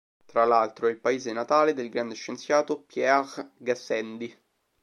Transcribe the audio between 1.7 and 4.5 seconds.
del grande scienziato Pierre Gassendi.